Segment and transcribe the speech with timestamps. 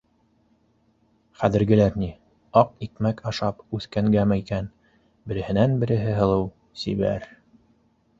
[1.41, 2.07] Хәҙергеләр ни,
[2.61, 4.71] аҡ икмәк ашап үҫкәнгәме икән,
[5.33, 6.49] береһенән- береһе һылыу,
[6.85, 7.29] сибәр